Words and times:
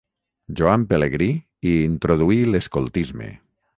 Joan 0.61 0.85
Pelegrí 0.93 1.27
hi 1.71 1.75
introduí 1.91 2.39
l'escoltisme. 2.55 3.29